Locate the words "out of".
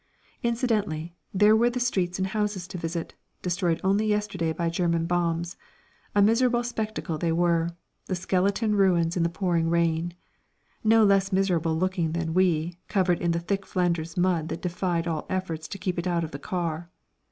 16.07-16.31